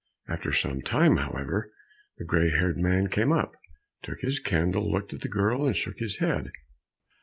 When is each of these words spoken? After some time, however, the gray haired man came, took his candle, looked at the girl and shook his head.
After 0.27 0.51
some 0.51 0.81
time, 0.81 1.17
however, 1.17 1.71
the 2.17 2.25
gray 2.25 2.49
haired 2.49 2.79
man 2.79 3.05
came, 3.07 3.39
took 4.01 4.19
his 4.21 4.39
candle, 4.39 4.91
looked 4.91 5.13
at 5.13 5.21
the 5.21 5.29
girl 5.29 5.67
and 5.67 5.75
shook 5.75 5.99
his 5.99 6.17
head. 6.17 6.51